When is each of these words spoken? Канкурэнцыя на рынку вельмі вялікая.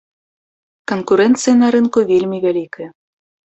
Канкурэнцыя 0.93 1.55
на 1.61 1.67
рынку 1.77 2.07
вельмі 2.11 2.37
вялікая. 2.49 2.89